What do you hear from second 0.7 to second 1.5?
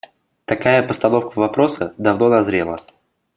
постановка